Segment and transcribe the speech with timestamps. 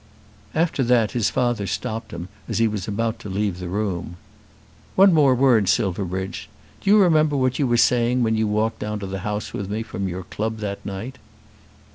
[0.55, 4.17] After that his father stopped him as he was about to leave the room.
[4.95, 6.49] "One more word, Silverbridge.
[6.81, 9.69] Do you remember what you were saying when you walked down to the House with
[9.69, 11.19] me from your club that night?"